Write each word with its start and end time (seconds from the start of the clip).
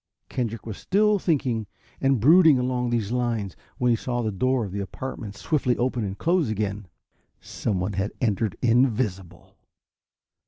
Kendrick 0.29 0.65
was 0.65 0.79
still 0.79 1.19
thinking 1.19 1.67
and 2.01 2.19
brooding 2.19 2.57
along 2.57 2.89
these 2.89 3.11
lines 3.11 3.55
when 3.77 3.91
he 3.91 3.95
saw 3.95 4.23
the 4.23 4.31
door 4.31 4.65
of 4.65 4.71
the 4.71 4.79
apartment 4.79 5.35
swiftly 5.37 5.77
open 5.77 6.03
and 6.03 6.17
close 6.17 6.49
again. 6.49 6.87
Someone 7.39 7.93
had 7.93 8.11
entered, 8.19 8.57
invisible! 8.63 9.59